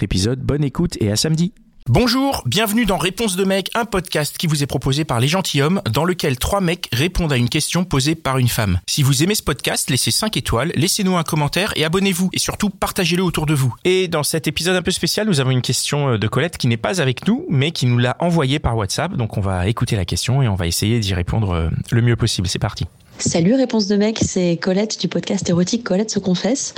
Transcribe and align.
épisode, 0.00 0.40
bonne 0.40 0.62
écoute 0.64 0.96
et 1.00 1.10
à 1.10 1.16
samedi. 1.16 1.52
Bonjour, 1.88 2.44
bienvenue 2.46 2.86
dans 2.86 2.96
Réponse 2.96 3.34
de 3.34 3.44
mec, 3.44 3.68
un 3.74 3.84
podcast 3.84 4.38
qui 4.38 4.46
vous 4.46 4.62
est 4.62 4.66
proposé 4.66 5.04
par 5.04 5.18
les 5.18 5.26
gentilshommes, 5.26 5.82
dans 5.90 6.04
lequel 6.04 6.38
trois 6.38 6.60
mecs 6.60 6.88
répondent 6.92 7.32
à 7.32 7.36
une 7.36 7.48
question 7.48 7.84
posée 7.84 8.14
par 8.14 8.38
une 8.38 8.46
femme. 8.46 8.78
Si 8.86 9.02
vous 9.02 9.24
aimez 9.24 9.34
ce 9.34 9.42
podcast, 9.42 9.90
laissez 9.90 10.12
5 10.12 10.36
étoiles, 10.36 10.70
laissez-nous 10.76 11.16
un 11.16 11.24
commentaire 11.24 11.72
et 11.74 11.84
abonnez-vous. 11.84 12.30
Et 12.32 12.38
surtout, 12.38 12.70
partagez-le 12.70 13.24
autour 13.24 13.46
de 13.46 13.54
vous. 13.54 13.74
Et 13.84 14.06
dans 14.06 14.22
cet 14.22 14.46
épisode 14.46 14.76
un 14.76 14.82
peu 14.82 14.92
spécial, 14.92 15.26
nous 15.26 15.40
avons 15.40 15.50
une 15.50 15.60
question 15.60 16.10
euh, 16.10 16.18
de 16.18 16.28
Colette 16.28 16.56
qui 16.56 16.68
n'est 16.68 16.76
pas 16.76 17.00
avec 17.00 17.26
nous, 17.26 17.46
mais 17.50 17.72
qui 17.72 17.86
nous 17.86 17.98
l'a 17.98 18.16
envoyée 18.20 18.60
par 18.60 18.76
WhatsApp. 18.76 19.16
Donc 19.16 19.36
on 19.36 19.40
va 19.40 19.66
écouter 19.66 19.96
la 19.96 20.04
question 20.04 20.40
et 20.40 20.46
on 20.46 20.54
va 20.54 20.68
essayer 20.68 21.00
d'y 21.00 21.14
répondre 21.14 21.50
euh, 21.50 21.68
le 21.90 22.00
mieux 22.00 22.16
possible. 22.16 22.46
C'est 22.46 22.60
parti. 22.60 22.86
Salut, 23.18 23.54
réponse 23.54 23.86
de 23.88 23.96
mec, 23.96 24.18
c'est 24.22 24.56
Colette 24.56 25.00
du 25.00 25.08
podcast 25.08 25.48
érotique 25.48 25.84
Colette 25.84 26.10
se 26.10 26.18
confesse. 26.18 26.74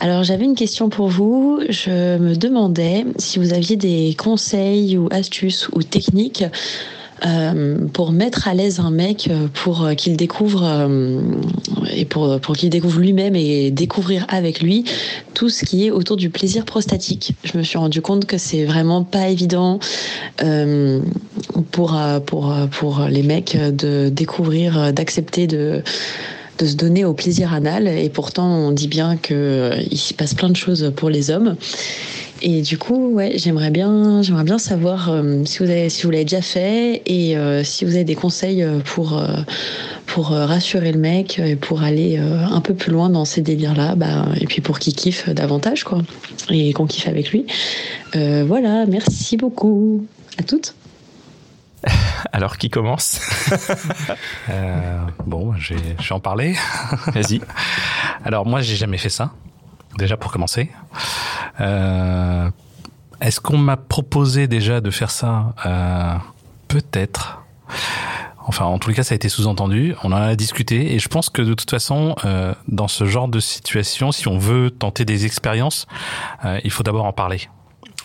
Alors 0.00 0.22
j'avais 0.22 0.44
une 0.44 0.54
question 0.54 0.90
pour 0.90 1.08
vous. 1.08 1.60
Je 1.68 2.18
me 2.18 2.36
demandais 2.36 3.04
si 3.18 3.40
vous 3.40 3.52
aviez 3.52 3.76
des 3.76 4.14
conseils 4.16 4.96
ou 4.96 5.08
astuces 5.10 5.68
ou 5.72 5.82
techniques 5.82 6.44
euh, 7.26 7.78
pour 7.92 8.12
mettre 8.12 8.46
à 8.46 8.54
l'aise 8.54 8.78
un 8.78 8.92
mec 8.92 9.28
pour 9.54 9.88
qu'il 9.96 10.16
découvre 10.16 10.62
euh, 10.62 11.20
et 11.92 12.04
pour, 12.04 12.38
pour 12.38 12.54
qu'il 12.54 12.70
découvre 12.70 13.00
lui-même 13.00 13.34
et 13.34 13.72
découvrir 13.72 14.24
avec 14.28 14.60
lui 14.62 14.84
tout 15.34 15.48
ce 15.48 15.64
qui 15.64 15.86
est 15.86 15.90
autour 15.90 16.16
du 16.16 16.30
plaisir 16.30 16.64
prostatique. 16.64 17.32
Je 17.42 17.58
me 17.58 17.64
suis 17.64 17.78
rendu 17.78 18.00
compte 18.00 18.24
que 18.24 18.38
c'est 18.38 18.64
vraiment 18.64 19.02
pas 19.02 19.28
évident 19.28 19.80
euh, 20.44 21.00
pour, 21.72 21.98
pour, 22.24 22.54
pour 22.70 23.00
les 23.10 23.24
mecs 23.24 23.56
de 23.56 24.10
découvrir, 24.10 24.92
d'accepter 24.92 25.48
de 25.48 25.82
de 26.58 26.66
se 26.66 26.74
donner 26.74 27.04
au 27.04 27.14
plaisir 27.14 27.52
anal. 27.52 27.88
Et 27.88 28.08
pourtant, 28.08 28.46
on 28.46 28.72
dit 28.72 28.88
bien 28.88 29.16
qu'il 29.16 29.98
s'y 29.98 30.14
passe 30.14 30.34
plein 30.34 30.50
de 30.50 30.56
choses 30.56 30.92
pour 30.96 31.10
les 31.10 31.30
hommes. 31.30 31.56
Et 32.40 32.62
du 32.62 32.78
coup, 32.78 33.08
ouais, 33.14 33.32
j'aimerais 33.34 33.70
bien, 33.70 34.22
j'aimerais 34.22 34.44
bien 34.44 34.58
savoir 34.58 35.10
euh, 35.10 35.44
si 35.44 35.58
vous 35.58 35.70
avez, 35.70 35.88
si 35.88 36.04
vous 36.04 36.10
l'avez 36.10 36.24
déjà 36.24 36.42
fait 36.42 37.02
et 37.06 37.36
euh, 37.36 37.64
si 37.64 37.84
vous 37.84 37.94
avez 37.94 38.04
des 38.04 38.14
conseils 38.14 38.64
pour 38.84 39.18
euh, 39.18 39.38
pour 40.06 40.28
rassurer 40.28 40.92
le 40.92 40.98
mec 40.98 41.38
et 41.38 41.54
pour 41.54 41.82
aller 41.82 42.16
un 42.16 42.60
peu 42.62 42.72
plus 42.72 42.90
loin 42.90 43.10
dans 43.10 43.26
ces 43.26 43.42
délires-là, 43.42 43.94
bah, 43.94 44.26
et 44.40 44.46
puis 44.46 44.62
pour 44.62 44.78
qu'il 44.78 44.94
kiffe 44.94 45.28
davantage, 45.28 45.84
quoi, 45.84 46.00
et 46.48 46.72
qu'on 46.72 46.86
kiffe 46.86 47.08
avec 47.08 47.30
lui. 47.30 47.44
voilà, 48.14 48.86
merci 48.86 49.36
beaucoup. 49.36 50.06
À 50.38 50.44
toutes. 50.44 50.77
Alors, 52.32 52.56
qui 52.58 52.70
commence? 52.70 53.20
Euh, 54.50 54.98
Bon, 55.26 55.54
je 55.56 55.74
vais 55.74 56.12
en 56.12 56.20
parler. 56.20 56.54
Vas-y. 57.08 57.40
Alors, 58.24 58.46
moi, 58.46 58.60
j'ai 58.60 58.76
jamais 58.76 58.98
fait 58.98 59.10
ça. 59.10 59.32
Déjà 59.96 60.16
pour 60.16 60.32
commencer. 60.32 60.70
Euh, 61.60 62.50
Est-ce 63.20 63.40
qu'on 63.40 63.58
m'a 63.58 63.76
proposé 63.76 64.46
déjà 64.48 64.80
de 64.80 64.90
faire 64.90 65.10
ça? 65.10 65.54
Euh, 65.66 66.14
Peut-être. 66.68 67.42
Enfin, 68.46 68.64
en 68.64 68.78
tous 68.78 68.88
les 68.88 68.94
cas, 68.96 69.02
ça 69.02 69.12
a 69.14 69.16
été 69.16 69.28
sous-entendu. 69.28 69.94
On 70.02 70.12
en 70.12 70.16
a 70.16 70.34
discuté 70.34 70.94
et 70.94 70.98
je 70.98 71.08
pense 71.08 71.28
que 71.28 71.42
de 71.42 71.52
toute 71.54 71.70
façon, 71.70 72.14
dans 72.66 72.88
ce 72.88 73.04
genre 73.04 73.28
de 73.28 73.40
situation, 73.40 74.10
si 74.12 74.26
on 74.28 74.38
veut 74.38 74.70
tenter 74.70 75.04
des 75.04 75.26
expériences, 75.26 75.86
il 76.64 76.70
faut 76.70 76.82
d'abord 76.82 77.04
en 77.04 77.12
parler 77.12 77.48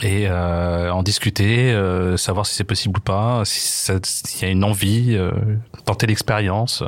et 0.03 0.27
euh, 0.27 0.91
en 0.91 1.01
discuter, 1.01 1.71
euh, 1.71 2.17
savoir 2.17 2.45
si 2.45 2.55
c'est 2.55 2.65
possible 2.65 2.99
ou 2.99 3.01
pas, 3.01 3.43
s'il 3.45 4.41
y 4.41 4.45
a 4.45 4.49
une 4.49 4.65
envie, 4.65 5.15
euh, 5.15 5.31
tenter 5.85 6.07
l'expérience. 6.07 6.83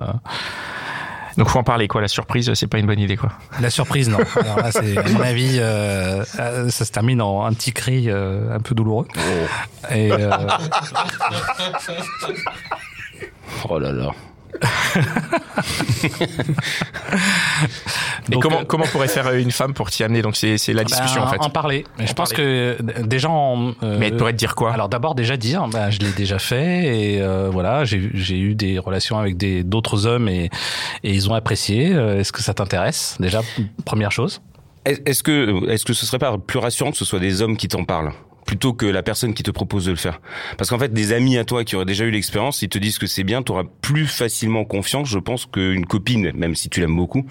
Donc 1.37 1.47
faut 1.47 1.59
en 1.59 1.63
parler 1.63 1.87
quoi. 1.87 2.01
La 2.01 2.09
surprise, 2.09 2.53
c'est 2.53 2.67
pas 2.67 2.77
une 2.77 2.87
bonne 2.87 2.99
idée 2.99 3.15
quoi. 3.15 3.31
La 3.61 3.69
surprise 3.69 4.09
non. 4.09 4.17
Alors 4.35 4.57
là, 4.57 4.71
c'est 4.71 4.97
à 4.97 5.09
mon 5.09 5.21
avis, 5.21 5.59
euh, 5.59 6.25
ça 6.25 6.83
se 6.85 6.91
termine 6.91 7.21
en 7.21 7.45
un 7.45 7.53
petit 7.53 7.71
cri 7.71 8.09
un 8.09 8.59
peu 8.59 8.75
douloureux. 8.75 9.07
Oh. 9.15 9.93
Et 9.93 10.11
oh 13.69 13.79
là 13.79 13.91
là. 13.93 14.11
Et 18.31 18.40
comment, 18.40 18.66
comment 18.66 18.86
pourrait 18.86 19.08
faire 19.08 19.34
une 19.34 19.52
femme 19.52 19.74
pour 19.74 19.90
t'y 19.91 20.03
amener? 20.03 20.22
Donc 20.22 20.36
c'est 20.36 20.58
la 20.74 20.84
discussion 20.84 21.22
ben, 21.22 21.28
en 21.28 21.31
fait. 21.31 21.38
En 21.40 21.50
parler. 21.50 21.86
Mais 21.97 22.06
En 22.06 22.08
je 22.08 22.13
pense 22.13 22.34
que 22.34 22.78
déjà 23.03 23.30
en, 23.30 23.74
euh, 23.84 23.97
Mais 24.00 24.08
elle 24.08 24.18
pourrait 24.18 24.34
te 24.34 24.38
dire 24.38 24.56
quoi? 24.56 24.74
Alors 24.74 24.90
d'abord 24.90 25.16
déjà 25.16 25.38
dire, 25.38 25.68
bah, 25.68 25.90
je 25.90 26.00
l'ai 26.00 26.12
déjà 26.12 26.40
fait 26.40 26.86
et 27.16 27.22
euh, 27.22 27.50
voilà, 27.52 27.86
j'ai 27.86 28.09
j'ai 28.13 28.40
eu 28.40 28.56
des 28.56 28.80
relations 28.80 29.18
avec 29.19 29.38
des 29.38 29.63
d'autres 29.63 30.06
hommes 30.06 30.28
et 30.28 30.50
et 31.03 31.12
ils 31.13 31.30
ont 31.30 31.34
apprécié. 31.34 31.94
Euh, 31.94 32.19
Est-ce 32.19 32.31
que 32.31 32.41
ça 32.41 32.53
t'intéresse? 32.53 33.18
Déjà 33.19 33.41
première 33.86 34.12
chose. 34.12 34.42
Est-ce 34.86 35.24
que, 35.24 35.68
est-ce 35.69 35.84
que 35.84 35.94
ce 35.94 36.06
serait 36.06 36.19
pas 36.19 36.38
plus 36.38 36.59
rassurant 36.59 36.92
que 36.92 36.97
ce 36.97 37.06
soit 37.06 37.19
des 37.19 37.42
hommes 37.42 37.57
qui 37.57 37.68
t'en 37.68 37.86
parlent? 37.86 38.12
Plutôt 38.45 38.73
que 38.73 38.85
la 38.85 39.01
personne 39.03 39.33
qui 39.33 39.44
te 39.44 39.51
propose 39.51 39.85
de 39.85 39.91
le 39.91 39.97
faire 39.97 40.22
Parce 40.57 40.69
qu'en 40.69 40.78
fait, 40.79 40.94
des 40.94 41.13
amis 41.13 41.38
à 41.38 41.45
toi 41.45 41.63
qui 41.63 41.75
auraient 41.75 41.85
déjà 41.85 42.06
eu 42.06 42.11
l'expérience, 42.11 42.61
ils 42.61 42.69
te 42.69 42.78
disent 42.78 42.97
que 43.00 43.07
c'est 43.07 43.23
bien, 43.23 43.41
tu 43.41 43.51
auras 43.51 43.63
plus 43.81 44.06
facilement 44.07 44.66
confiance, 44.66 45.09
je 45.09 45.19
pense, 45.19 45.45
qu'une 45.47 45.85
copine, 45.85 46.31
même 46.35 46.56
si 46.56 46.69
tu 46.69 46.79
l'aimes 46.79 46.95
beaucoup, 46.95 47.25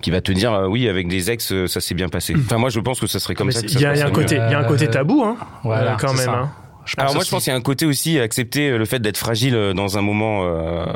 qui 0.00 0.10
va 0.10 0.20
te 0.20 0.32
dire 0.32 0.52
euh, 0.52 0.66
oui, 0.66 0.88
avec 0.88 1.08
des 1.08 1.30
ex, 1.30 1.52
euh, 1.52 1.66
ça 1.66 1.80
s'est 1.80 1.94
bien 1.94 2.08
passé. 2.08 2.34
Enfin, 2.36 2.56
moi, 2.58 2.70
je 2.70 2.80
pense 2.80 2.98
que 3.00 3.06
ça 3.06 3.18
serait 3.18 3.34
comme 3.34 3.48
Mais 3.48 3.52
ça. 3.52 3.60
Il 3.62 3.80
y, 3.80 3.84
a 3.84 3.94
y 3.94 4.00
un 4.02 4.10
côté, 4.10 4.36
il 4.36 4.50
y 4.50 4.54
a 4.54 4.58
un 4.58 4.64
côté 4.64 4.88
tabou, 4.88 5.22
hein, 5.22 5.36
Voilà, 5.64 5.94
euh, 5.94 5.96
quand 5.96 6.14
même. 6.14 6.24
ça. 6.26 6.32
hein. 6.32 6.50
Je 6.88 6.94
Alors 6.96 7.12
moi, 7.12 7.20
aussi. 7.20 7.28
je 7.28 7.34
pense 7.34 7.44
qu'il 7.44 7.50
y 7.52 7.54
a 7.54 7.58
un 7.58 7.62
côté 7.62 7.86
aussi 7.86 8.18
à 8.18 8.22
accepter 8.22 8.70
le 8.76 8.84
fait 8.86 8.98
d'être 8.98 9.18
fragile 9.18 9.54
euh, 9.54 9.74
dans 9.74 9.98
un 9.98 10.00
moment 10.02 10.40
euh, 10.44 10.86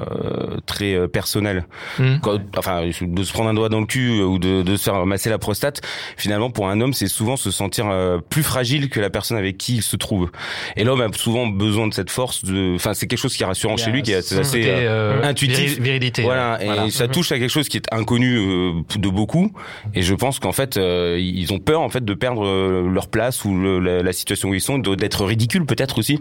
très 0.66 0.94
euh, 0.94 1.06
personnel. 1.08 1.66
Mm. 1.98 2.16
Quand- 2.22 2.40
enfin, 2.56 2.82
de 3.00 3.22
se 3.22 3.32
prendre 3.32 3.50
un 3.50 3.54
doigt 3.54 3.68
dans 3.68 3.80
le 3.80 3.86
cul 3.86 4.20
euh, 4.20 4.24
ou 4.24 4.38
de, 4.38 4.62
de 4.62 4.76
se 4.76 4.84
faire 4.84 5.04
masser 5.06 5.28
la 5.30 5.38
prostate. 5.38 5.80
Finalement, 6.16 6.50
pour 6.50 6.68
un 6.68 6.80
homme, 6.80 6.94
c'est 6.94 7.08
souvent 7.08 7.36
se 7.36 7.50
sentir 7.50 7.86
euh, 7.90 8.18
plus 8.18 8.42
fragile 8.42 8.88
que 8.88 9.00
la 9.00 9.10
personne 9.10 9.36
avec 9.36 9.58
qui 9.58 9.76
il 9.76 9.82
se 9.82 9.96
trouve. 9.96 10.30
Et 10.76 10.84
l'homme 10.84 11.00
a 11.02 11.08
souvent 11.12 11.46
besoin 11.46 11.86
de 11.88 11.94
cette 11.94 12.10
force. 12.10 12.44
De, 12.44 12.74
enfin, 12.74 12.94
c'est 12.94 13.06
quelque 13.06 13.18
chose 13.18 13.36
qui 13.36 13.42
est 13.42 13.46
rassurant 13.46 13.76
chez 13.76 13.90
lui, 13.90 14.02
qui 14.02 14.12
est 14.12 14.16
assez 14.16 14.36
euh, 14.66 15.18
euh, 15.20 15.22
intuitif. 15.22 15.72
viri- 15.74 15.80
virilité. 15.82 16.22
Voilà, 16.22 16.58
et 16.86 16.90
ça 16.90 17.08
touche 17.08 17.32
à 17.32 17.38
quelque 17.38 17.50
chose 17.50 17.68
qui 17.68 17.76
est 17.76 17.86
inconnu 17.92 18.36
euh, 18.38 18.72
de 18.96 19.08
beaucoup. 19.08 19.52
Et 19.94 20.02
je 20.02 20.14
pense 20.14 20.38
qu'en 20.38 20.52
fait, 20.52 20.76
euh, 20.76 21.18
ils 21.20 21.52
ont 21.52 21.58
peur 21.58 21.80
en 21.82 21.88
fait 21.88 22.04
de 22.04 22.14
perdre 22.14 22.46
euh, 22.46 22.88
leur 22.88 23.08
place 23.08 23.44
ou 23.44 23.54
le- 23.56 23.78
la, 23.80 24.02
la 24.02 24.12
situation 24.12 24.48
où 24.50 24.54
ils 24.54 24.60
sont, 24.60 24.78
d'être 24.78 25.24
ridicules 25.24 25.66
peut-être 25.66 25.81
aussi. 25.98 26.20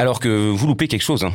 Alors 0.00 0.20
que 0.20 0.28
vous 0.28 0.68
loupez 0.68 0.86
quelque 0.86 1.02
chose. 1.02 1.24
Hein. 1.24 1.32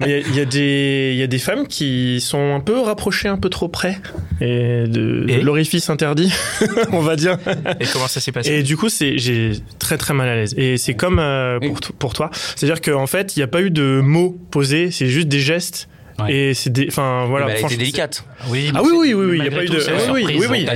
Mais 0.00 0.22
il 0.26 0.34
y 0.34 0.38
y, 0.38 0.40
a 0.40 0.44
des- 0.44 1.10
il 1.12 1.18
y 1.18 1.22
a 1.22 1.28
des 1.28 1.38
femmes 1.38 1.68
qui 1.68 2.20
sont 2.20 2.52
un 2.52 2.58
peu 2.58 2.80
rapprochées 2.80 3.28
un 3.28 3.36
peu 3.36 3.48
trop 3.48 3.68
près 3.68 4.00
et 4.40 4.88
de, 4.88 5.40
l'orifice 5.40 5.88
interdit, 5.88 6.32
on 6.92 6.98
va 7.00 7.14
dire. 7.14 7.38
Et 7.78 7.86
comment 7.92 8.08
ça 8.08 8.18
s'est 8.18 8.32
passé? 8.32 8.50
Et 8.50 8.62
du 8.64 8.76
coup, 8.76 8.88
c'est 8.88 9.18
j'ai 9.18 9.52
très 9.78 9.98
très 9.98 10.12
mal 10.12 10.28
à 10.28 10.34
l'aise. 10.34 10.52
Et 10.56 10.78
c'est 10.78 10.94
comme 10.94 11.20
euh, 11.20 11.60
pour, 11.60 11.78
pour 11.96 12.12
toi, 12.12 12.30
c'est-à-dire 12.32 12.80
qu'en 12.80 13.06
fait, 13.06 13.36
il 13.36 13.38
n'y 13.38 13.44
a 13.44 13.48
pas 13.48 13.62
eu 13.62 13.70
de 13.70 14.00
mots 14.02 14.36
posés, 14.50 14.90
c'est 14.90 15.06
juste 15.06 15.28
des 15.28 15.40
gestes. 15.40 15.88
Ouais. 16.24 16.34
Et 16.34 16.54
c'est 16.54 16.70
des, 16.70 16.86
enfin 16.88 17.26
voilà. 17.28 17.46
Mais 17.46 17.52
elle 17.52 17.56
a 17.56 17.58
été 17.58 17.60
franchement, 17.60 17.78
délicate. 17.78 18.24
Oui, 18.48 18.70
Ah 18.74 18.80
mais 18.82 18.88
oui, 18.90 18.96
oui, 18.96 19.14
oui, 19.14 19.26
oui, 19.30 19.36
il 19.38 19.42
n'y 19.42 19.48
a 19.48 19.50
pas 19.50 19.64
eu 19.64 19.68
de. 19.68 20.10
oui, 20.12 20.24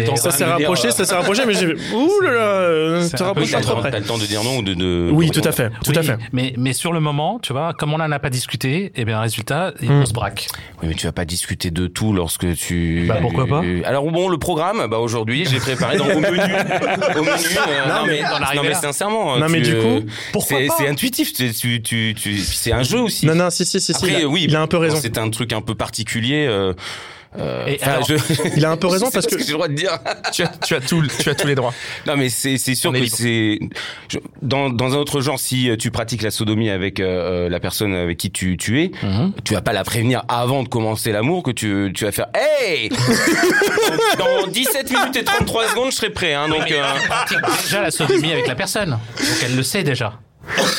temps 0.05 0.16
Ça 0.16 0.31
s'est 0.31 0.44
rapproché, 0.44 0.88
euh, 0.88 0.91
ça 0.91 1.05
s'est 1.05 1.15
rapproché, 1.15 1.43
mais 1.47 1.55
j'ai. 1.55 1.66
Ouh 1.94 2.21
là 2.22 2.31
là, 2.31 2.41
euh, 2.41 3.08
peu 3.17 3.23
rapproches 3.25 3.52
pas 3.52 3.61
trop 3.61 3.76
près. 3.81 3.91
T'as 3.91 3.99
le 3.99 4.05
temps 4.05 4.19
de 4.19 4.26
dire 4.26 4.43
non 4.44 4.58
ou 4.58 4.62
de. 4.62 4.75
de 4.75 5.11
Oui, 5.12 5.31
tout 5.31 5.41
à 5.44 5.52
fait, 5.52 5.70
tout 5.85 5.93
à 5.94 6.02
fait. 6.02 6.17
Mais, 6.32 6.55
mais 6.56 6.73
sur 6.73 6.93
le 6.93 7.00
moment, 7.00 7.38
tu 7.43 7.52
vois, 7.52 7.73
comme 7.75 7.93
on 7.94 7.99
n'en 7.99 8.11
a 8.11 8.19
pas 8.19 8.31
discuté, 8.31 8.93
et 8.96 9.05
bien, 9.05 9.20
résultat, 9.20 9.73
Mm. 9.81 9.91
on 9.91 10.06
se 10.06 10.12
braque. 10.12 10.46
Oui, 10.82 10.88
mais 10.88 10.94
tu 10.94 11.06
vas 11.06 11.12
pas 11.12 11.25
discuter 11.25 11.70
de 11.70 11.87
tout 11.87 12.12
lorsque 12.12 12.55
tu. 12.56 13.05
Bah, 13.08 13.19
pourquoi 13.20 13.47
pas 13.47 13.62
Alors 13.85 14.05
bon, 14.11 14.29
le 14.29 14.38
programme, 14.38 14.87
bah 14.88 14.99
aujourd'hui, 14.99 15.44
j'ai 15.50 15.58
préparé 15.58 15.97
dans 15.97 16.06
au 16.06 16.20
menu. 16.20 16.29
au 17.17 17.23
menu. 17.23 17.32
euh, 17.56 17.88
non, 17.88 18.06
mais, 18.06 18.23
non, 18.23 18.62
mais 18.62 18.75
sincèrement. 18.75 19.37
Non, 19.38 19.47
mais 19.49 19.61
du 19.61 19.75
coup, 19.76 19.87
euh, 19.87 20.00
pourquoi 20.32 20.58
c'est 20.58 20.67
pas 20.67 20.75
c'est 20.79 20.88
intuitif. 20.88 21.32
Tu, 21.32 21.52
tu, 21.52 21.82
tu, 21.82 22.14
tu- 22.17 22.38
c'est 22.38 22.73
un 22.73 22.82
jeu 22.82 23.00
aussi. 23.00 23.26
Non, 23.26 23.35
non, 23.35 23.50
si, 23.50 23.64
si, 23.64 23.81
si. 23.81 23.93
Après, 23.94 24.25
oui, 24.25 24.44
il 24.49 24.56
a 24.56 24.61
un 24.62 24.67
peu 24.67 24.76
raison. 24.76 24.99
C'est 25.00 25.19
un 25.19 25.29
truc 25.34 25.52
un 25.52 25.60
peu 25.62 25.75
particulier. 25.75 26.46
euh, 26.48 26.72
Euh, 27.36 27.66
Et 27.66 27.78
enfin, 27.82 27.94
alors- 27.94 28.06
je- 28.06 28.14
Il 28.56 28.64
a 28.64 28.70
un 28.70 28.76
peu 28.76 28.86
raison 28.86 29.10
parce 29.12 29.26
que 29.26 29.36
j'ai 29.36 29.46
le 29.48 29.52
droit 29.54 29.66
de 29.66 29.75
dire. 29.75 29.98
tu, 30.32 30.44
as, 30.44 30.52
tu, 30.64 30.76
as 30.76 30.81
tout, 30.81 31.02
tu 31.19 31.28
as 31.28 31.34
tous 31.34 31.48
les 31.48 31.56
droits. 31.56 31.75
Non, 32.06 32.16
mais 32.16 32.28
c'est 32.28 32.58
c'est 32.58 32.76
sûr 32.76 32.90
On 32.90 32.92
que 32.92 33.04
c'est 33.08 33.58
dans 34.40 34.70
dans 34.70 34.94
un 34.94 34.98
autre 34.98 35.20
genre. 35.20 35.40
Si 35.40 35.69
euh, 35.69 35.76
tu 35.76 35.90
pratiques 35.90 36.22
la 36.22 36.31
sodomie 36.31 36.70
avec 36.70 37.00
euh, 37.00 37.48
la 37.48 37.58
personne 37.58 37.92
avec 37.92 38.19
qui 38.19 38.31
tu 38.31 38.56
tu 38.56 38.81
es, 38.82 38.92
Mhm. 39.02 39.32
tu 39.44 39.54
vas 39.54 39.62
pas 39.62 39.72
la 39.72 39.82
prévenir 39.82 40.22
avant 40.28 40.62
de 40.62 40.69
commencer 40.69 41.10
l'amour 41.10 41.42
que 41.42 41.50
tu 41.50 41.90
tu 41.92 42.04
vas 42.04 42.12
faire 42.12 42.26
Hey 42.37 42.88
dans, 44.19 44.42
dans 44.42 44.46
17 44.46 44.90
minutes 44.90 45.16
et 45.16 45.25
33 45.25 45.69
secondes, 45.70 45.90
je 45.90 45.96
serai 45.96 46.10
prêt. 46.10 46.34
Hein, 46.34 46.48
donc. 46.48 46.70
euh, 46.70 46.82
déjà 47.64 47.82
la 47.82 47.90
sodomie 47.90 48.30
avec 48.32 48.46
la 48.46 48.54
personne. 48.54 48.90
Donc 48.90 49.38
elle 49.44 49.56
le 49.56 49.62
sait 49.64 49.82
déjà. 49.82 50.20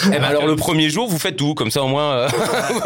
Eh 0.07 0.09
ben 0.09 0.23
alors 0.23 0.45
le 0.47 0.55
premier 0.55 0.89
jour, 0.89 1.07
vous 1.07 1.17
faites 1.19 1.35
tout 1.35 1.53
comme 1.55 1.71
ça 1.71 1.83
au 1.83 1.87
moins. 1.87 2.11
euh, 2.13 2.27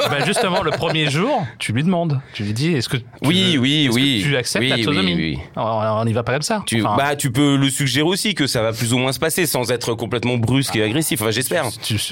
Bah 0.09 0.25
justement, 0.25 0.63
le 0.63 0.71
premier 0.71 1.09
jour, 1.09 1.45
tu 1.57 1.73
lui 1.73 1.83
demandes. 1.83 2.19
Tu 2.33 2.43
lui 2.43 2.53
dis, 2.53 2.73
est-ce 2.73 2.87
que 2.89 2.97
tu 2.97 3.03
Oui, 3.23 3.53
veux- 3.55 3.59
oui, 3.61 3.87
que 3.89 3.93
oui. 3.95 4.21
tu 4.23 4.35
acceptes 4.37 4.63
Oui, 4.63 4.69
la 4.69 4.75
oui, 4.77 4.83
sodomie 4.83 5.13
oui. 5.15 5.39
On 5.55 6.05
n'y 6.05 6.13
va 6.13 6.23
pas 6.23 6.33
comme 6.33 6.41
ça. 6.41 6.63
Tu, 6.65 6.83
Enfin, 6.85 6.95
bah, 6.97 7.15
tu 7.15 7.31
peux 7.31 7.55
le 7.57 7.69
suggérer 7.69 8.07
aussi 8.07 8.33
que 8.35 8.47
ça 8.47 8.61
va 8.61 8.71
plus 8.73 8.93
ou 8.93 8.97
moins 8.97 9.11
se 9.11 9.19
passer 9.19 9.45
sans 9.45 9.71
être 9.71 9.93
complètement 9.93 10.37
brusque 10.37 10.75
et 10.75 10.83
agressif. 10.83 11.21
Enfin, 11.21 11.31
j'espère. 11.31 11.65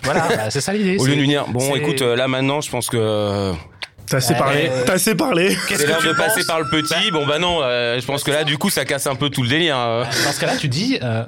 voilà, 0.03 0.27
bah, 0.27 0.49
c'est 0.49 0.61
ça 0.61 0.73
l'idée. 0.73 0.97
Au 0.99 1.05
lieu 1.05 1.15
de 1.15 1.19
lui 1.21 1.27
dire, 1.27 1.45
bon, 1.47 1.75
écoute, 1.75 2.01
euh, 2.01 2.15
là 2.15 2.27
maintenant, 2.27 2.61
je 2.61 2.69
pense 2.69 2.87
que 2.89 2.97
euh, 2.99 3.53
t'as 4.09 4.17
assez 4.17 4.33
parlé. 4.35 4.69
T'as 4.85 4.93
assez 4.93 5.15
parlé. 5.15 5.55
Qu'est-ce 5.67 5.83
que 5.85 6.01
tu 6.01 6.07
de 6.07 6.13
passer 6.13 6.45
par 6.45 6.59
le 6.59 6.65
petit. 6.69 7.11
Bon, 7.11 7.25
bah 7.25 7.39
non, 7.39 7.59
euh, 7.61 7.99
je 7.99 8.05
pense 8.05 8.23
que 8.23 8.31
là, 8.31 8.43
du 8.43 8.57
coup, 8.57 8.69
ça 8.69 8.85
casse 8.85 9.07
un 9.07 9.15
peu 9.15 9.29
tout 9.29 9.43
le 9.43 9.49
délire. 9.49 9.75
hein. 9.77 10.03
Dans 10.25 10.31
ce 10.31 10.39
cas-là, 10.39 10.55
tu 10.57 10.67
dis, 10.67 10.97
euh, 11.03 11.23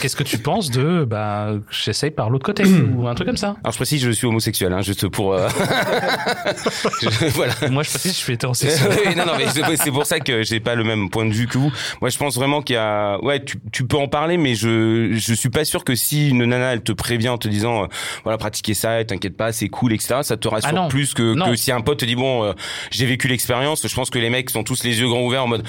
qu'est-ce 0.00 0.16
que 0.16 0.22
tu 0.22 0.38
penses 0.38 0.70
de, 0.70 1.04
bah, 1.04 1.50
j'essaye 1.70 2.10
par 2.10 2.30
l'autre 2.30 2.44
côté 2.44 2.64
ou 2.64 3.06
un 3.08 3.14
truc 3.14 3.28
comme 3.28 3.36
ça. 3.36 3.56
Alors, 3.62 3.72
je 3.72 3.76
précise, 3.78 4.02
je 4.04 4.10
suis 4.10 4.26
homosexuel, 4.26 4.72
hein, 4.72 4.82
juste 4.82 5.08
pour. 5.08 5.34
euh, 5.34 5.48
je- 7.02 7.26
voilà. 7.28 7.52
Moi, 7.70 7.82
je 7.82 7.90
précise, 7.90 8.12
je 8.12 8.16
suis 8.18 8.32
hétérosexuel. 8.34 8.90
Oui, 9.06 9.14
non, 9.16 9.26
non, 9.26 9.32
mais 9.36 9.46
c'est- 9.48 9.76
c'est 9.82 9.90
pour 9.90 10.06
ça 10.06 10.20
que 10.20 10.42
j'ai 10.42 10.60
pas 10.60 10.74
le 10.74 10.84
même 10.84 11.10
point 11.10 11.26
de 11.26 11.32
vue 11.32 11.46
que 11.46 11.58
vous. 11.58 11.72
Moi, 12.00 12.10
je 12.10 12.18
pense 12.18 12.36
vraiment 12.36 12.62
qu'il 12.62 12.74
y 12.74 12.78
a, 12.78 13.18
ouais, 13.22 13.44
tu, 13.44 13.56
tu 13.72 13.86
peux 13.86 13.96
en 13.96 14.08
parler, 14.08 14.36
mais 14.36 14.54
je, 14.54 15.10
je 15.14 15.34
suis 15.34 15.50
pas 15.50 15.64
sûr 15.64 15.84
que 15.84 15.94
si 15.94 16.30
une 16.30 16.44
nana, 16.44 16.72
elle 16.72 16.82
te 16.82 16.92
prévient 16.92 17.28
en 17.28 17.38
te 17.38 17.48
disant, 17.48 17.84
euh, 17.84 17.86
voilà, 18.24 18.38
pratiquez 18.38 18.74
ça, 18.74 19.00
et 19.00 19.06
t'inquiète 19.06 19.36
pas, 19.36 19.52
c'est 19.52 19.68
cool, 19.68 19.92
etc., 19.92 20.16
ça 20.22 20.36
te 20.36 20.48
rassure 20.48 20.70
Ah 20.72 20.74
non. 20.74 20.88
plus 20.88 21.14
que, 21.14 21.34
Non. 21.34 21.46
que 21.50 21.56
si 21.56 21.72
un 21.72 21.80
pote 21.80 21.98
te 22.00 22.04
dit, 22.04 22.16
bon, 22.16 22.23
euh, 22.24 22.52
j'ai 22.90 23.06
vécu 23.06 23.28
l'expérience, 23.28 23.86
je 23.86 23.94
pense 23.94 24.10
que 24.10 24.18
les 24.18 24.30
mecs 24.30 24.50
sont 24.50 24.64
tous 24.64 24.84
les 24.84 25.00
yeux 25.00 25.08
grands 25.08 25.22
ouverts 25.22 25.44
en 25.44 25.48
mode, 25.48 25.64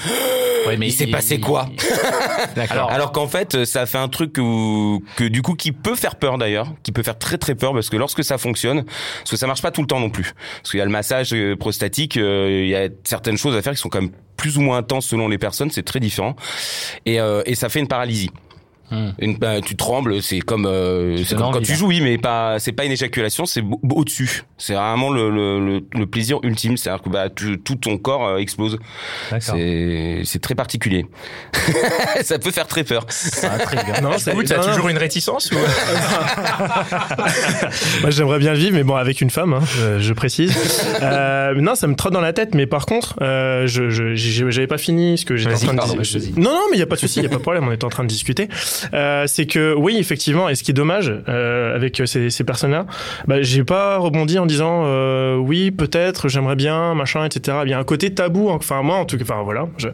Ouais, 0.66 0.76
il 0.80 0.92
s'est 0.92 1.06
passé 1.06 1.38
quoi 1.40 1.68
Alors, 2.70 2.90
alors 2.90 3.12
qu'en 3.12 3.28
fait, 3.28 3.64
ça 3.64 3.86
fait 3.86 3.98
un 3.98 4.08
truc 4.08 4.32
que, 4.32 4.98
que 5.16 5.24
du 5.24 5.42
coup 5.42 5.54
qui 5.54 5.72
peut 5.72 5.94
faire 5.94 6.16
peur 6.16 6.38
d'ailleurs, 6.38 6.72
qui 6.82 6.92
peut 6.92 7.02
faire 7.02 7.18
très 7.18 7.38
très 7.38 7.54
peur 7.54 7.72
parce 7.72 7.88
que 7.88 7.96
lorsque 7.96 8.24
ça 8.24 8.38
fonctionne, 8.38 8.84
parce 8.84 9.30
que 9.30 9.36
ça 9.36 9.46
marche 9.46 9.62
pas 9.62 9.70
tout 9.70 9.80
le 9.80 9.86
temps 9.86 10.00
non 10.00 10.10
plus, 10.10 10.34
parce 10.58 10.70
qu'il 10.70 10.78
y 10.78 10.82
a 10.82 10.84
le 10.84 10.90
massage 10.90 11.32
euh, 11.32 11.56
prostatique, 11.56 12.16
euh, 12.16 12.62
il 12.64 12.68
y 12.68 12.76
a 12.76 12.88
certaines 13.04 13.38
choses 13.38 13.56
à 13.56 13.62
faire 13.62 13.74
qui 13.74 13.80
sont 13.80 13.88
quand 13.88 14.00
même 14.00 14.12
plus 14.36 14.58
ou 14.58 14.60
moins 14.60 14.78
intenses 14.78 15.06
selon 15.06 15.28
les 15.28 15.38
personnes, 15.38 15.70
c'est 15.70 15.84
très 15.84 16.00
différent, 16.00 16.36
et, 17.06 17.20
euh, 17.20 17.42
et 17.46 17.54
ça 17.54 17.68
fait 17.68 17.80
une 17.80 17.88
paralysie. 17.88 18.30
Hmm. 18.90 19.10
Une, 19.18 19.36
bah, 19.36 19.60
tu 19.60 19.74
trembles, 19.76 20.22
c'est 20.22 20.38
comme, 20.38 20.64
euh, 20.66 21.16
c'est 21.24 21.34
donnes 21.34 21.44
comme 21.44 21.52
quand 21.54 21.60
tu 21.62 21.74
jouis, 21.74 22.00
mais 22.00 22.18
pas, 22.18 22.58
c'est 22.60 22.70
pas 22.72 22.84
une 22.84 22.92
éjaculation, 22.92 23.44
c'est 23.46 23.62
au-dessus. 23.90 24.44
C'est 24.58 24.74
vraiment 24.74 25.10
le, 25.10 25.28
le, 25.30 25.58
le, 25.64 25.80
le 25.92 26.06
plaisir 26.06 26.38
ultime, 26.44 26.76
c'est-à-dire 26.76 27.02
que 27.02 27.08
bah, 27.08 27.28
tu- 27.28 27.58
tout 27.58 27.74
ton 27.76 27.98
corps 27.98 28.26
euh, 28.26 28.36
explose. 28.38 28.78
d'accord. 29.30 29.54
C'est, 29.56 30.20
c'est 30.24 30.38
très 30.40 30.54
particulier. 30.54 31.06
ça 32.22 32.38
peut 32.38 32.50
faire 32.52 32.66
très 32.68 32.84
peur. 32.84 33.04
Ça. 33.08 33.50
Non, 34.02 34.10
coup, 34.12 34.42
t'as 34.44 34.62
toujours 34.64 34.88
une 34.88 34.98
réticence 34.98 35.50
ou... 35.50 35.56
Moi, 38.02 38.10
j'aimerais 38.10 38.38
bien 38.38 38.52
le 38.52 38.58
vivre, 38.58 38.74
mais 38.74 38.84
bon, 38.84 38.94
avec 38.96 39.20
une 39.20 39.30
femme, 39.30 39.52
hein, 39.52 39.60
je, 39.76 39.98
je 39.98 40.12
précise. 40.12 40.54
Euh, 41.02 41.54
non, 41.54 41.74
ça 41.74 41.86
me 41.86 41.94
trotte 41.94 42.12
dans 42.12 42.20
la 42.20 42.32
tête, 42.32 42.54
mais 42.54 42.66
par 42.66 42.86
contre, 42.86 43.14
euh, 43.22 43.66
je, 43.66 43.90
j'avais 44.14 44.66
pas 44.66 44.78
fini 44.78 45.18
ce 45.18 45.24
que 45.24 45.36
j'étais 45.36 45.54
en 45.54 45.74
train 45.74 45.74
de 45.74 46.02
dire. 46.02 46.32
Non, 46.36 46.50
non, 46.50 46.60
mais 46.70 46.76
il 46.76 46.80
y 46.80 46.82
a 46.82 46.86
pas 46.86 46.96
de 46.96 47.00
souci, 47.00 47.20
il 47.20 47.22
y 47.22 47.26
a 47.26 47.28
pas 47.28 47.36
de 47.36 47.40
problème, 47.42 47.66
on 47.68 47.72
était 47.72 47.84
en 47.84 47.88
train 47.90 48.04
de 48.04 48.08
discuter. 48.08 48.48
Euh, 48.94 49.24
c'est 49.26 49.46
que 49.46 49.74
oui, 49.74 49.96
effectivement, 49.98 50.48
et 50.48 50.54
ce 50.54 50.62
qui 50.62 50.70
est 50.70 50.74
dommage 50.74 51.12
euh, 51.28 51.74
avec 51.74 52.02
ces, 52.06 52.30
ces 52.30 52.44
personnes-là, 52.44 52.86
bah, 53.26 53.42
j'ai 53.42 53.64
pas 53.64 53.96
rebondi 53.98 54.38
en 54.38 54.46
disant 54.46 54.82
euh, 54.86 55.36
oui, 55.36 55.70
peut-être, 55.70 56.28
j'aimerais 56.28 56.56
bien, 56.56 56.94
machin, 56.94 57.24
etc. 57.24 57.58
Il 57.64 57.70
y 57.70 57.74
a 57.74 57.78
un 57.78 57.84
côté 57.84 58.12
tabou, 58.14 58.50
hein. 58.50 58.54
enfin 58.56 58.82
moi 58.82 58.96
en 58.96 59.04
tout 59.04 59.16
cas, 59.16 59.24
enfin 59.24 59.42
voilà, 59.42 59.66
je- 59.78 59.88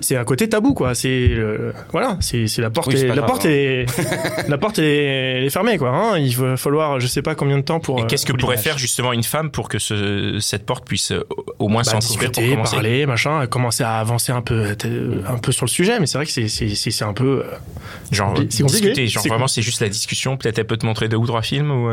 c'est 0.00 0.16
un 0.16 0.24
côté 0.24 0.48
tabou 0.48 0.74
quoi. 0.74 0.94
C'est 0.94 1.28
le- 1.28 1.72
voilà, 1.92 2.16
c'est 2.20 2.46
c'est 2.46 2.62
la 2.62 2.70
porte, 2.70 2.88
Oui, 2.88 2.96
est, 2.96 3.02
pas 3.06 3.14
la 3.14 3.14
grave, 3.16 3.26
porte 3.28 3.46
hein. 3.46 3.50
est 3.50 3.86
la 4.48 4.58
porte 4.58 4.78
est, 4.78 5.04
elle 5.38 5.44
est 5.44 5.50
fermée 5.50 5.78
quoi. 5.78 5.90
Hein. 5.90 6.18
Il 6.18 6.36
va 6.36 6.56
falloir, 6.56 7.00
je 7.00 7.06
sais 7.06 7.22
pas 7.22 7.34
combien 7.34 7.58
de 7.58 7.62
temps 7.64 7.80
pour. 7.80 7.98
Et 7.98 8.02
euh, 8.02 8.06
qu'est-ce 8.06 8.26
que 8.26 8.32
pour 8.32 8.40
pourrait 8.40 8.56
faire 8.56 8.78
justement 8.78 9.12
une 9.12 9.22
femme 9.22 9.50
pour 9.50 9.68
que 9.68 9.78
ce, 9.78 10.38
cette 10.40 10.66
porte 10.66 10.86
puisse 10.86 11.12
euh, 11.12 11.24
au 11.58 11.68
moins 11.68 11.82
bah, 11.82 11.92
s'entrouvrir 11.92 12.30
pour 12.30 12.42
discuter, 12.42 12.54
commencer 12.56 12.74
parler, 12.76 13.06
machin, 13.06 13.46
commencer 13.46 13.82
à 13.84 13.98
avancer 13.98 14.32
un 14.32 14.42
peu, 14.42 14.74
euh, 14.84 15.22
un 15.28 15.38
peu 15.38 15.52
sur 15.52 15.66
le 15.66 15.70
sujet. 15.70 15.98
Mais 16.00 16.06
c'est 16.06 16.18
vrai 16.18 16.26
que 16.26 16.32
c'est 16.32 17.04
un 17.04 17.12
peu. 17.12 17.44
euh, 17.44 17.56
Genre 18.12 18.34
discuter, 18.34 19.06
genre 19.06 19.26
vraiment 19.26 19.48
c'est 19.48 19.62
juste 19.62 19.80
la 19.80 19.88
discussion. 19.88 20.36
Peut-être 20.36 20.58
elle 20.58 20.66
peut 20.66 20.76
te 20.76 20.86
montrer 20.86 21.08
deux 21.08 21.16
ou 21.16 21.26
trois 21.26 21.42
films 21.42 21.70
ou. 21.70 21.90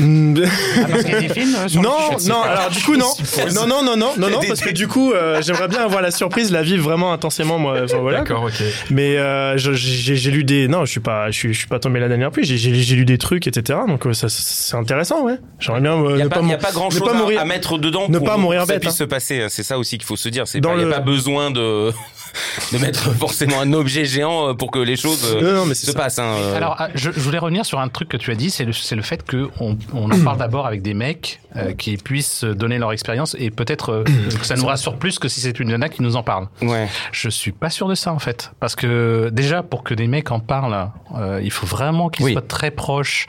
Ah, 0.00 0.86
parce 0.90 1.04
qu'il 1.04 1.12
y 1.12 1.16
a 1.16 1.20
des 1.20 1.28
films 1.28 1.54
euh, 1.56 1.68
sur 1.68 1.82
non, 1.82 1.90
non, 2.28 2.42
alors 2.42 2.70
du 2.70 2.82
coup 2.82 2.96
non, 2.96 3.06
non, 3.54 3.66
non, 3.66 3.82
non, 3.84 3.96
non, 3.96 4.12
non, 4.18 4.30
non, 4.30 4.40
parce 4.46 4.60
que 4.60 4.70
du 4.70 4.88
coup 4.88 5.12
euh, 5.12 5.40
j'aimerais 5.42 5.68
bien 5.68 5.82
avoir 5.82 6.02
la 6.02 6.10
surprise, 6.10 6.50
la 6.50 6.62
vivre 6.62 6.82
vraiment 6.84 7.12
intensément 7.12 7.58
moi. 7.58 7.78
enfin, 7.84 7.98
voilà. 7.98 8.18
D'accord, 8.18 8.44
ok. 8.44 8.62
Mais 8.90 9.16
euh, 9.18 9.56
je- 9.56 9.72
j'ai 9.72 10.30
lu 10.30 10.44
des, 10.44 10.68
non, 10.68 10.84
je 10.84 10.90
suis 10.90 11.00
pas, 11.00 11.30
je 11.30 11.38
suis, 11.38 11.52
je 11.54 11.58
suis 11.58 11.68
pas 11.68 11.78
tombé 11.78 12.00
la 12.00 12.08
dernière 12.08 12.30
pluie. 12.30 12.44
J'ai 12.44 12.96
lu 12.96 13.04
des 13.04 13.18
trucs, 13.18 13.46
etc. 13.46 13.78
Donc 13.86 14.06
euh, 14.06 14.12
ça 14.12 14.28
c'est 14.28 14.76
intéressant, 14.76 15.24
ouais. 15.24 15.38
J'aimerais 15.60 15.80
bien 15.80 15.92
euh, 15.94 16.10
Il 16.10 16.16
n'y 16.16 16.20
a, 16.22 16.24
ne 16.24 16.28
pas- 16.28 16.36
pas, 16.36 16.42
il 16.42 16.50
y 16.50 16.54
a 16.54 16.58
pas 16.58 16.72
grand 16.72 16.90
chose 16.90 17.00
pas 17.04 17.10
à, 17.12 17.14
mourir. 17.14 17.40
à 17.40 17.44
mettre 17.44 17.78
dedans 17.78 18.06
ne 18.08 18.18
pour 18.18 18.26
pas 18.26 18.36
mourir 18.36 18.62
que 18.62 18.66
ça 18.68 18.72
bête, 18.74 18.82
puisse 18.82 18.94
hein. 18.94 18.96
se 18.98 19.04
passer. 19.04 19.46
C'est 19.48 19.62
ça 19.62 19.78
aussi 19.78 19.98
qu'il 19.98 20.06
faut 20.06 20.16
se 20.16 20.28
dire. 20.28 20.46
C'est 20.48 20.60
pas- 20.60 20.70
Il 20.72 20.78
n'y 20.78 20.84
le- 20.84 20.92
a 20.92 20.96
pas 20.96 21.00
besoin 21.00 21.50
de, 21.50 21.90
de 22.72 22.78
mettre 22.78 23.10
forcément 23.14 23.60
un 23.60 23.72
objet 23.72 24.04
géant 24.04 24.54
pour 24.54 24.70
que 24.70 24.78
les 24.78 24.96
choses 24.96 25.36
Non, 25.40 25.52
non, 25.52 25.64
mais 25.66 25.74
c'est 25.74 25.86
se 25.86 25.92
ça. 25.92 25.98
passent. 25.98 26.18
hein. 26.18 26.34
Alors, 26.56 26.76
ah, 26.78 26.88
je, 26.94 27.10
je 27.12 27.20
voulais 27.20 27.38
revenir 27.38 27.64
sur 27.64 27.78
un 27.80 27.88
truc 27.88 28.08
que 28.08 28.16
tu 28.16 28.30
as 28.30 28.34
dit, 28.34 28.50
c'est 28.50 28.64
le, 28.64 28.72
c'est 28.72 28.96
le 28.96 29.02
fait 29.02 29.22
que 29.24 29.48
on, 29.60 29.73
on 29.92 30.10
en 30.10 30.24
parle 30.24 30.38
d'abord 30.38 30.66
avec 30.66 30.82
des 30.82 30.94
mecs 30.94 31.40
euh, 31.56 31.72
qui 31.72 31.96
puissent 31.96 32.44
donner 32.44 32.78
leur 32.78 32.92
expérience 32.92 33.36
et 33.38 33.50
peut-être 33.50 33.90
euh, 33.90 34.04
que 34.40 34.46
ça 34.46 34.56
nous 34.56 34.66
rassure 34.66 34.96
plus 34.96 35.18
que 35.18 35.28
si 35.28 35.40
c'est 35.40 35.58
une 35.60 35.68
nana 35.70 35.88
qui 35.88 36.02
nous 36.02 36.16
en 36.16 36.22
parle. 36.22 36.48
ouais. 36.62 36.88
Je 37.12 37.28
suis 37.28 37.52
pas 37.52 37.70
sûr 37.70 37.88
de 37.88 37.94
ça 37.94 38.12
en 38.12 38.18
fait, 38.18 38.52
parce 38.60 38.74
que 38.76 39.30
déjà 39.32 39.62
pour 39.62 39.82
que 39.84 39.94
des 39.94 40.06
mecs 40.06 40.30
en 40.30 40.40
parlent, 40.40 40.90
euh, 41.16 41.40
il 41.42 41.50
faut 41.50 41.66
vraiment 41.66 42.08
qu'ils 42.08 42.24
Oui. 42.26 42.32
soient 42.32 42.42
très 42.42 42.70
proches 42.70 43.26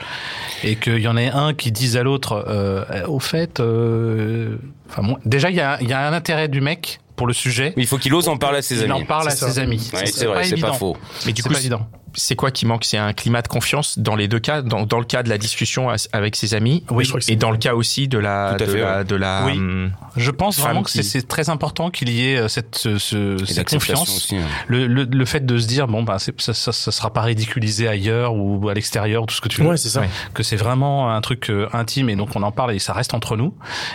et 0.63 0.75
qu'il 0.75 0.99
y 0.99 1.07
en 1.07 1.17
ait 1.17 1.29
un 1.29 1.53
qui 1.53 1.71
dise 1.71 1.97
à 1.97 2.03
l'autre, 2.03 2.45
euh, 2.47 2.83
au 3.07 3.19
fait, 3.19 3.59
euh, 3.59 4.57
enfin 4.89 5.15
déjà 5.25 5.49
il 5.49 5.55
y 5.55 5.61
a, 5.61 5.77
il 5.81 5.87
y 5.89 5.93
a 5.93 6.07
un 6.07 6.13
intérêt 6.13 6.47
du 6.47 6.61
mec 6.61 6.99
pour 7.15 7.27
le 7.27 7.33
sujet. 7.33 7.73
Mais 7.77 7.83
il 7.83 7.87
faut 7.87 7.97
qu'il 7.97 8.13
ose 8.13 8.27
en 8.27 8.35
parler 8.37 8.57
à 8.57 8.61
ses 8.61 8.83
il 8.83 8.91
en 8.91 8.97
amis. 8.97 9.05
parle 9.05 9.27
à 9.27 9.31
ses 9.31 9.59
amis. 9.59 9.89
Ouais, 9.93 10.05
c'est 10.05 10.25
vrai, 10.25 10.43
c'est 10.43 10.59
pas 10.59 10.73
faux. 10.73 10.97
Mais 11.25 11.31
du 11.31 11.43
coup, 11.43 11.49
pas 11.49 11.59
évident. 11.59 11.87
C'est 12.15 12.35
quoi 12.35 12.51
qui 12.51 12.65
manque? 12.65 12.83
C'est 12.85 12.97
un 12.97 13.13
climat 13.13 13.41
de 13.41 13.47
confiance 13.47 13.99
dans 13.99 14.15
les 14.15 14.27
deux 14.27 14.39
cas, 14.39 14.61
dans, 14.61 14.85
dans 14.85 14.99
le 14.99 15.05
cas 15.05 15.23
de 15.23 15.29
la 15.29 15.37
discussion 15.37 15.89
avec 16.13 16.35
ses 16.35 16.53
amis, 16.53 16.83
Oui, 16.89 17.03
je 17.03 17.09
crois 17.09 17.19
que 17.19 17.25
c'est- 17.25 17.33
et 17.33 17.35
dans 17.35 17.51
le 17.51 17.57
cas 17.57 17.75
aussi 17.75 18.07
de 18.07 18.17
la 18.17 18.55
Tout 18.57 18.63
à 18.63 18.67
de 18.67 18.71
fait, 18.71 18.79
la, 18.81 18.97
ouais. 18.99 19.03
de 19.05 19.15
la 19.15 19.43
Oui. 19.45 19.53
hum, 19.53 19.91
Je 20.17 20.31
pense 20.31 20.59
vraiment 20.59 20.81
que 20.83 20.89
c'est- 20.89 21.01
qui- 21.01 21.07
c'est 21.09 21.27
très 21.27 21.49
important 21.49 21.89
qu'il 21.91 22.09
y 22.09 22.25
ait 22.29 22.37
euh, 22.37 22.47
cette, 22.47 22.75
ce- 22.77 22.97
ce- 22.97 23.41
Et 23.43 23.45
cette 23.53 23.69
confiance. 23.69 24.07
aussi, 24.17 24.37
hein. 24.37 24.41
Le, 24.67 24.87
le, 24.87 25.03
le 25.03 25.25
fait 25.25 25.45
de 25.45 25.57
se 25.57 25.67
dire 25.67 25.87
bon 25.87 26.03
bah 26.03 26.19
c'est- 26.19 26.39
ça, 26.39 26.53
ça, 26.53 26.71
ça 26.71 26.91
sera 26.91 27.11
pas 27.11 27.21
ridiculisé 27.21 27.87
ailleurs 27.87 28.33
ou 28.35 28.69
à 28.69 28.73
l'extérieur 28.73 29.25
tout 29.25 29.35
ce 29.35 29.41
que 29.41 29.49
tu 29.49 29.61
veux 29.61 29.67
Ouais, 29.69 29.77
c'est 29.77 29.89
ça. 29.89 30.01
Ouais. 30.01 30.09
que 30.33 30.41
c'est 30.43 30.55
vraiment 30.55 31.13
un 31.13 31.19
truc 31.21 31.49
euh, 31.49 31.67
intime 31.73 32.09
et 32.09 32.15
donc 32.15 32.29
on 32.35 32.43
en 32.43 32.51
parle 32.51 32.73
et 32.73 32.79
ça 32.79 32.93
reste 32.93 33.13
entre 33.13 33.35
nous 33.35 33.53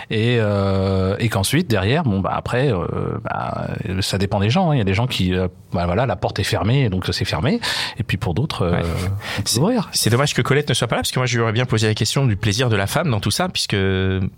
et 0.09 0.37
euh, 0.39 1.15
et 1.19 1.29
qu'ensuite 1.29 1.67
derrière 1.69 2.03
bon 2.03 2.19
bah 2.19 2.33
après 2.35 2.71
euh, 2.71 2.85
bah, 3.23 3.67
ça 4.01 4.17
dépend 4.17 4.39
des 4.39 4.49
gens 4.49 4.69
hein. 4.71 4.75
il 4.75 4.77
y 4.77 4.81
a 4.81 4.85
des 4.85 4.93
gens 4.93 5.07
qui 5.07 5.33
euh, 5.33 5.47
bah 5.73 5.85
voilà 5.85 6.05
la 6.05 6.15
porte 6.15 6.39
est 6.39 6.43
fermée 6.43 6.89
donc 6.89 7.07
c'est 7.11 7.25
fermé 7.25 7.59
et 7.97 8.03
puis 8.03 8.10
pour 8.17 8.33
d'autres 8.33 8.63
euh, 8.63 8.81
Ouais. 9.61 9.75
C'est 9.91 10.09
dommage 10.09 10.33
que 10.33 10.41
Colette 10.41 10.69
ne 10.69 10.73
soit 10.73 10.87
pas 10.87 10.95
là 10.97 11.01
parce 11.01 11.11
que 11.11 11.19
moi 11.19 11.25
je 11.25 11.35
lui 11.35 11.41
aurais 11.43 11.51
bien 11.51 11.65
posé 11.65 11.87
la 11.87 11.93
question 11.93 12.25
du 12.25 12.35
plaisir 12.35 12.69
de 12.69 12.75
la 12.75 12.87
femme 12.87 13.09
dans 13.09 13.19
tout 13.19 13.31
ça 13.31 13.49
puisque 13.49 13.73
le 13.73 14.29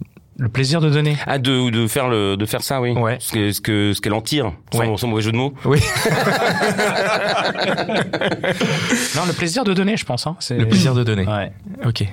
plaisir 0.51 0.81
de 0.81 0.89
donner 0.89 1.15
Ah, 1.27 1.37
de, 1.37 1.69
de 1.69 1.85
faire 1.87 2.07
le, 2.09 2.35
de 2.37 2.45
faire 2.47 2.63
ça, 2.63 2.81
oui. 2.81 2.91
Ouais. 2.93 3.17
Ce 3.19 3.31
que, 3.31 3.51
ce 3.51 3.61
que, 3.61 3.93
ce 3.93 4.01
qu'elle 4.01 4.13
en 4.13 4.21
tire. 4.21 4.51
Sans, 4.71 4.79
Ouais. 4.79 4.97
sans 4.97 5.07
mauvais 5.07 5.21
jeu 5.21 5.31
de 5.31 5.37
mots. 5.37 5.53
oui 5.65 5.79
non 9.15 9.25
le 9.27 9.33
plaisir 9.33 9.63
de 9.63 9.73
donner 9.73 9.97
je 9.97 10.05
pense 10.05 10.25
hein. 10.27 10.35
c'est 10.39 10.57
le 10.57 10.67
plaisir 10.67 10.93
de 10.93 11.03
donner. 11.03 11.25
ouais. 11.27 11.51
Ok. 11.85 12.05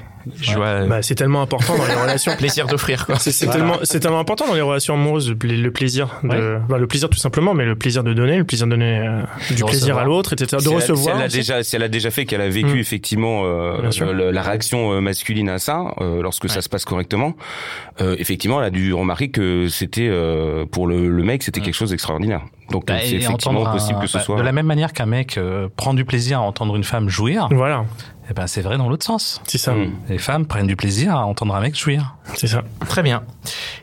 Euh, 0.59 0.87
Bah, 0.87 1.03
c'est 1.03 1.15
tellement 1.15 1.43
important 1.43 1.77
dans 1.77 1.87
les 1.87 1.95
relations. 1.95 2.33
plaisir 2.39 2.67
d'offrir 2.67 3.07
quoi. 3.07 3.17
C'est 3.19 3.47
tellement, 3.49 4.19
important 4.21 4.47
dans 4.47 4.55
les 4.55 4.61
relations 4.61 4.95
amoureuses, 4.95 5.31
le, 5.31 5.37
pla- 5.37 5.53
le 5.53 5.71
plaisir, 5.71 6.09
de, 6.23 6.29
Ouais. 6.29 6.59
bah, 6.69 6.79
le 6.79 6.87
plaisir 6.87 7.09
tout 7.09 7.19
simplement, 7.19 7.55
mais 7.55 7.65
le 7.65 7.75
plaisir 7.77 8.05
de 8.05 8.12
donner, 8.12 8.37
le 8.39 8.45
plaisir 8.45 8.67
de 8.67 8.71
donner 8.73 8.99
euh, 8.99 9.21
du 9.49 9.57
De 9.57 9.65
plaisir 9.65 9.67
recevoir. 9.67 9.99
à 9.99 10.05
l'autre, 10.05 10.33
etc. 10.35 10.57
De 10.57 10.61
Si 10.62 10.69
elle 10.69 10.77
a- 10.77 10.81
Si 10.81 10.93
recevoir. 10.93 11.17
elle, 11.17 11.23
a 11.23 11.27
aussi. 11.27 11.37
déjà, 11.37 11.62
si 11.62 11.77
elle 11.77 11.83
a 11.83 11.89
déjà 11.89 12.11
fait 12.11 12.25
qu'elle 12.27 12.41
a 12.43 12.49
vécu 12.49 12.75
Mm. 12.75 12.79
effectivement 12.79 13.43
euh, 13.45 13.91
le- 14.12 14.31
la 14.31 14.43
réaction 14.43 15.00
masculine 15.00 15.49
à 15.49 15.59
ça, 15.59 15.95
euh, 16.00 16.23
lorsque 16.23 16.49
ça 16.49 16.61
se 16.61 16.69
passe 16.69 16.85
correctement, 16.85 17.35
euh, 18.00 18.17
effectivement, 18.19 18.61
elle 18.61 18.67
a 18.67 18.71
dû 18.71 18.93
remarquer 18.93 19.31
que 19.31 19.69
c'était 19.69 20.09
euh, 20.11 20.67
pour 20.67 20.87
le, 20.87 21.09
le 21.09 21.23
mec, 21.23 21.43
c'était 21.43 21.61
Mm. 21.61 21.65
quelque 21.65 21.75
chose 21.75 21.91
d'extraordinaire. 21.91 22.43
Donc 22.71 22.87
Bah, 22.87 22.95
c'est 23.03 23.17
effectivement 23.17 23.67
un- 23.67 23.73
possible 23.73 23.99
que 24.00 24.07
ce 24.07 24.19
bah, 24.19 24.23
soit. 24.25 24.37
de 24.37 24.43
la 24.43 24.53
même 24.53 24.67
manière 24.67 24.93
qu'un 24.93 25.07
mec 25.07 25.37
euh, 25.39 25.69
prend 25.77 25.93
du 25.95 26.05
plaisir 26.05 26.39
à 26.39 26.43
entendre 26.43 26.77
une 26.77 26.85
femme 26.85 27.09
jouir 27.09 27.49
Voilà. 27.50 27.85
Eh 28.30 28.32
ben, 28.32 28.46
c'est 28.46 28.62
vrai 28.62 28.78
dans 28.78 28.88
l'autre 28.88 29.04
sens. 29.04 29.40
C'est 29.44 29.58
ça. 29.58 29.75
Mm. 29.75 29.92
Les 30.08 30.18
femmes 30.18 30.46
prennent 30.46 30.68
du 30.68 30.76
plaisir 30.76 31.16
à 31.16 31.26
entendre 31.26 31.54
un 31.54 31.60
mec 31.60 31.76
jouir. 31.76 32.14
C'est 32.37 32.46
ça. 32.46 32.62
Très 32.88 33.02
bien. 33.02 33.25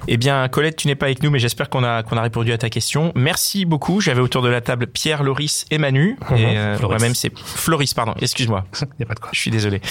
Eh 0.08 0.16
bien, 0.16 0.48
Colette, 0.48 0.78
tu 0.78 0.88
n'es 0.88 0.96
pas 0.96 1.08
avec 1.08 1.22
nous, 1.22 1.30
mais 1.30 1.40
j'espère 1.40 1.70
qu'on 1.70 1.84
a, 1.84 2.02
qu'on 2.04 2.16
a 2.16 2.22
répondu 2.22 2.54
à 2.54 2.58
ta 2.58 2.70
question. 2.70 3.12
Merci 3.14 3.66
beaucoup. 3.66 4.00
J'avais 4.00 4.22
autour 4.22 4.42
de 4.42 4.48
la 4.48 4.62
table 4.62 4.88
Pierre, 4.88 5.24
Loris 5.24 5.66
et 5.70 5.78
Manu. 5.78 6.18
Mhm. 6.30 6.38
Et 6.38 6.58
euh, 6.58 6.78
Floris. 6.78 6.98
moi-même, 6.98 7.16
c'est 7.16 7.38
Floris, 7.38 7.94
pardon. 7.94 8.14
Excuse-moi. 8.22 8.66
Il 8.82 8.88
y 9.02 9.04
a 9.04 9.06
pas 9.06 9.16
de 9.16 9.20
quoi. 9.20 9.32
Je 9.34 9.40
suis 9.40 9.52
désolé. 9.52 9.82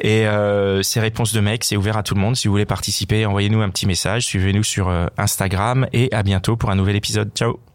Et 0.00 0.26
euh, 0.26 0.82
ces 0.82 1.00
réponses 1.00 1.32
de 1.32 1.40
mecs, 1.40 1.64
c'est 1.64 1.78
ouvert 1.78 1.96
à 1.96 2.02
tout 2.02 2.14
le 2.14 2.20
monde. 2.20 2.36
Si 2.36 2.48
vous 2.48 2.52
voulez 2.52 2.66
participer, 2.66 3.24
envoyez-nous 3.24 3.62
un 3.62 3.70
petit 3.70 3.86
message. 3.86 4.26
Suivez-nous 4.26 4.64
sur 4.64 4.90
euh, 4.90 5.06
Instagram 5.16 5.86
et 5.94 6.12
à 6.12 6.22
bientôt 6.22 6.56
pour 6.56 6.70
un 6.70 6.74
nouvel 6.74 6.96
épisode. 6.96 7.30
Ciao. 7.34 7.71